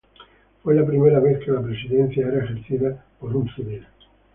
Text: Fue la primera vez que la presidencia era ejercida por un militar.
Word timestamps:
Fue 0.63 0.73
la 0.73 0.83
primera 0.83 1.19
vez 1.19 1.45
que 1.45 1.51
la 1.51 1.61
presidencia 1.61 2.25
era 2.27 2.43
ejercida 2.43 3.05
por 3.19 3.35
un 3.37 3.47
militar. 3.55 3.87